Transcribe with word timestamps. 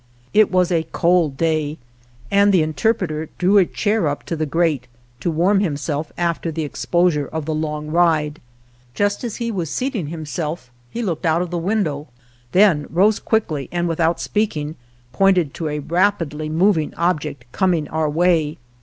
It 0.33 0.51
was 0.51 0.71
a 0.71 0.87
cold 0.93 1.37
day 1.37 1.77
and 2.31 2.51
the 2.51 2.63
interpreter 2.63 3.29
drew 3.37 3.59
a 3.59 3.65
chair 3.67 4.07
up 4.07 4.23
to 4.23 4.35
the 4.35 4.47
grate 4.47 4.87
to 5.19 5.29
warm 5.29 5.59
himself 5.59 6.11
after 6.17 6.51
the 6.51 6.65
ex 6.65 6.83
posure 6.87 7.29
of 7.29 7.45
the 7.45 7.53
long 7.53 7.85
ride. 7.85 8.41
Just 8.95 9.23
as 9.23 9.35
he 9.35 9.51
was 9.51 9.69
seating 9.69 10.07
himself 10.07 10.71
he 10.89 11.03
looked 11.03 11.27
out 11.27 11.43
of 11.43 11.51
the 11.51 11.57
window, 11.59 12.07
then 12.51 12.87
rose 12.89 13.19
quickly, 13.19 13.69
and 13.71 13.87
without 13.87 14.19
speaking 14.19 14.75
pointed 15.13 15.53
to 15.53 15.67
a 15.67 15.77
rapidly 15.77 16.49
moving 16.49 16.95
object 16.95 17.45
coming 17.51 17.87
our 17.89 18.09
way. 18.09 18.57